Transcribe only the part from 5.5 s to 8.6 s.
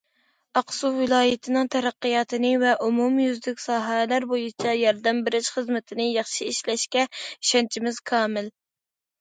خىزمىتىنى ياخشى ئىشلەشكە ئىشەنچىمىز كامىل.